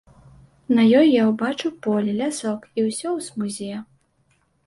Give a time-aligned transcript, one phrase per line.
[0.77, 3.73] На ёй я ўбачыў поле, лясок і ўсё ў смузе.